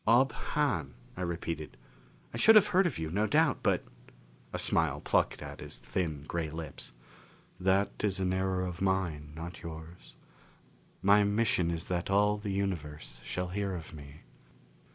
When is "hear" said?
13.49-13.75